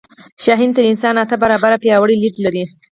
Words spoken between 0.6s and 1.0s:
تر